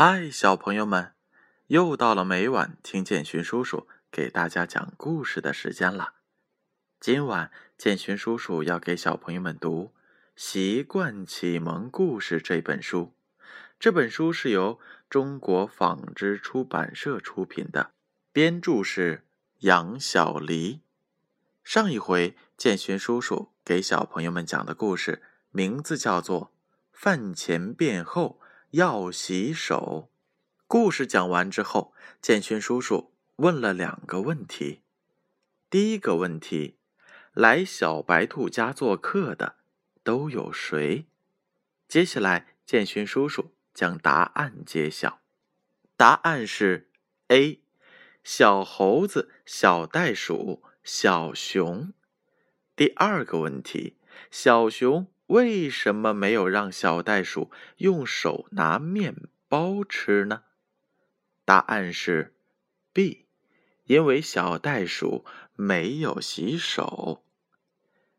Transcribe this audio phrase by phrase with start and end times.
[0.00, 1.10] 嗨，小朋友们，
[1.66, 6.12] 又到了每晚听建勋叔叔给大家讲故事的时间了。
[7.00, 9.90] 今晚建勋叔叔要给小朋友们读
[10.36, 13.12] 《习惯启蒙故事》这本书。
[13.80, 14.78] 这本书是由
[15.10, 17.90] 中国纺织出版社出品的，
[18.32, 19.24] 编著是
[19.62, 20.80] 杨小黎。
[21.64, 25.20] 上一回建勋叔叔给小朋友们讲的故事
[25.50, 26.42] 名字叫做
[26.92, 28.38] 《饭前便后》。
[28.72, 30.10] 要洗手。
[30.66, 34.82] 故事讲完之后，建勋叔叔问了两个问题。
[35.70, 36.76] 第一个问题：
[37.32, 39.56] 来小白兔家做客的
[40.02, 41.06] 都有谁？
[41.88, 45.22] 接下来，建勋叔叔将答案揭晓。
[45.96, 46.90] 答案是
[47.28, 47.62] A：
[48.22, 51.94] 小猴子、小袋鼠、小熊。
[52.76, 53.96] 第二个问题：
[54.30, 55.06] 小熊。
[55.28, 60.44] 为什么没有让小袋鼠用手拿面包吃呢？
[61.44, 62.34] 答案是
[62.92, 63.26] B，
[63.84, 67.24] 因为小袋鼠没有洗手。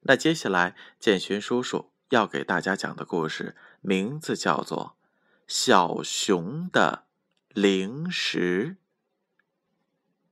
[0.00, 4.96] 那接下来，建勋叔叔要给大家讲的故事名字叫做
[5.46, 7.06] 《小熊的
[7.48, 8.76] 零食》。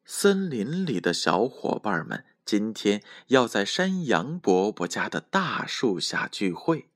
[0.05, 2.25] 森林里的小伙伴们。
[2.49, 6.89] 今天要在山羊伯伯家的大树下聚会，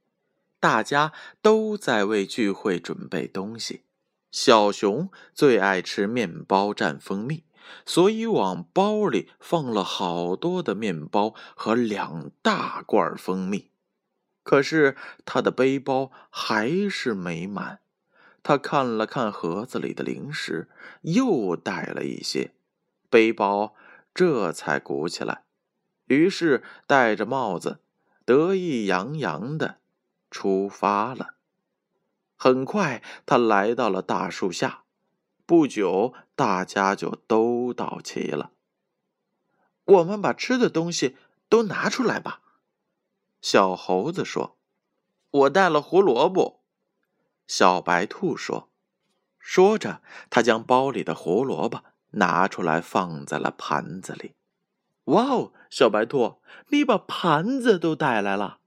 [0.59, 3.83] 大家都在为聚会准备东西。
[4.31, 7.45] 小熊最爱吃面包蘸蜂蜜，
[7.85, 13.73] 所以往包里放了好多的面包和两大罐蜂蜜。
[14.43, 17.81] 可是他的背包还是没满，
[18.43, 20.71] 他看了看盒子里的零食，
[21.03, 22.55] 又带了一些，
[23.11, 23.75] 背包。
[24.15, 25.45] 这才鼓起来，
[26.07, 27.81] 于是戴着帽子，
[28.25, 29.79] 得意洋洋的
[30.31, 31.35] 出发了。
[32.37, 34.85] 很快，他来到了大树下。
[35.47, 38.53] 不久，大家就都到齐了。
[39.85, 41.17] 我们把吃的东西
[41.49, 42.41] 都拿出来吧。
[43.41, 44.57] 小猴子说
[45.31, 46.63] ：“我带了胡萝卜。”
[47.47, 48.71] 小白兔说
[49.39, 50.01] ：“说着，
[50.31, 54.35] 他将包里的胡萝卜。”拿出来，放在了盘子里。
[55.05, 58.61] 哇哦，小白兔，你把盘子都带来了。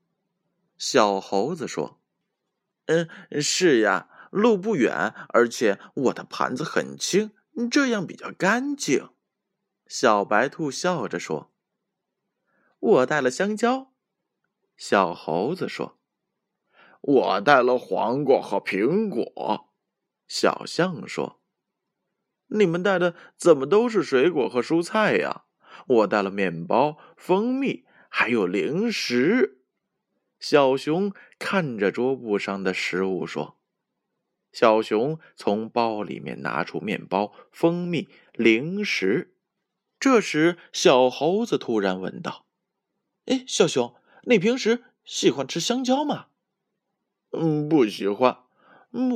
[0.77, 1.99] 小猴子说
[2.87, 3.09] ：“嗯，
[3.41, 7.31] 是呀，路不远，而且我的盘子很轻，
[7.71, 9.09] 这样比较干净。”
[9.87, 11.51] 小白兔笑着说
[12.79, 13.93] ：“我带了香蕉。”
[14.75, 15.97] 小猴子说
[16.99, 19.69] ：“我带了黄瓜和苹果。”
[20.27, 21.39] 小象说。
[22.47, 25.43] 你们带的怎么都是水果和蔬菜呀？
[25.87, 29.59] 我带了面包、蜂蜜，还有零食。
[30.39, 33.57] 小熊看着桌布上的食物说
[34.51, 39.35] ：“小熊从包里面拿出面包、蜂蜜、零食。”
[39.99, 42.45] 这时，小猴子突然问道
[43.25, 46.27] ：“哎，小熊，你平时喜欢吃香蕉吗
[47.31, 48.39] ？”“嗯，不喜欢。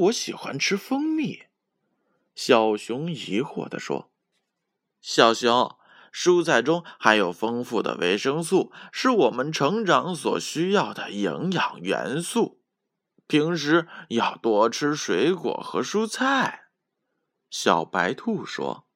[0.04, 1.44] 我喜欢吃蜂蜜。”
[2.42, 4.14] 小熊疑惑地说
[5.04, 5.76] ：“小熊，
[6.14, 12.62] 蔬菜中含有丰富的维生素，是我们成长所需要的营养元素。
[13.28, 16.70] 平时要多吃水果和蔬菜。”
[17.52, 18.88] 小白兔说：“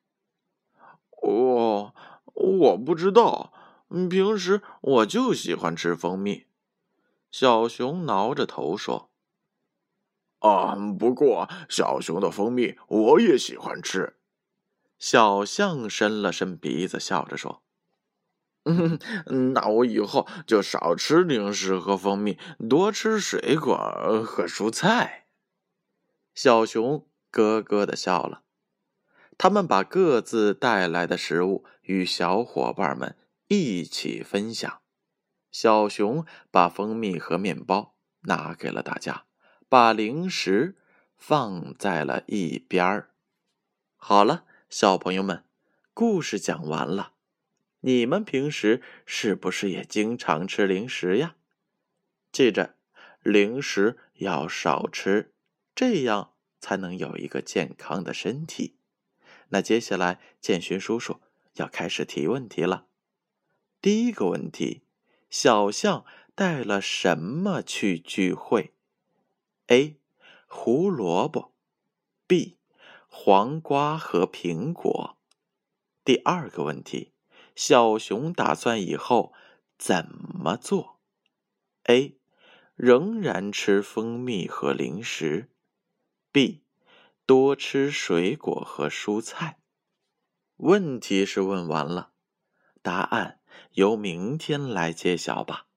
[1.21, 1.93] 我
[2.33, 3.51] 我不知道，
[4.09, 6.45] 平时我就喜欢吃蜂蜜。”
[7.29, 9.09] 小熊挠着头说。
[10.43, 14.17] 啊，不过小熊的蜂蜜我也喜欢吃。
[14.99, 17.63] 小象伸了伸鼻子，笑着说
[18.63, 22.37] ：“嗯，那我以后就少吃零食和蜂蜜，
[22.69, 23.75] 多吃水果
[24.25, 25.27] 和蔬菜。”
[26.35, 28.43] 小熊咯咯的笑了。
[29.37, 33.15] 他们把各自带来的食物与小伙伴们
[33.47, 34.81] 一起分享。
[35.51, 39.25] 小熊把蜂蜜和面包拿给了大家。
[39.73, 40.75] 把零食
[41.17, 43.09] 放在了一边儿。
[43.95, 45.45] 好了，小朋友们，
[45.95, 47.13] 故事讲完了。
[47.79, 51.37] 你们平时是不是也经常吃零食呀？
[52.31, 52.75] 记着，
[53.23, 55.33] 零食要少吃，
[55.73, 58.75] 这样才能有一个健康的身体。
[59.49, 61.19] 那接下来，建勋叔叔
[61.55, 62.85] 要开始提问题了。
[63.81, 64.83] 第一个问题：
[65.31, 66.05] 小象
[66.35, 68.72] 带了什么去聚会
[69.67, 69.97] a.
[70.45, 71.53] 胡萝卜
[72.27, 72.57] b.
[73.07, 75.17] 黄瓜和苹果
[76.03, 77.13] 第二个问题
[77.55, 79.33] 小熊打算以后
[79.77, 80.99] 怎么做
[81.83, 82.17] ？A.
[82.75, 85.49] 仍然吃蜂蜜和零食
[86.33, 86.63] b.
[87.25, 89.59] 多吃水果和蔬菜。
[90.57, 92.11] 问题是问完了
[92.81, 93.39] 答案
[93.71, 95.67] 由明天来揭晓吧。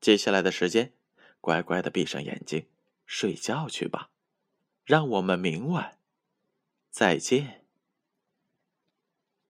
[0.00, 0.94] 接下来的时间
[1.42, 2.66] 乖乖的闭上眼睛。
[3.08, 4.10] 睡觉去吧。
[4.84, 5.98] 让我们明晚
[6.88, 7.57] 再见。